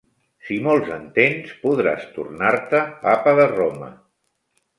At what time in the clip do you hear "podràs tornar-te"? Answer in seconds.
1.65-2.81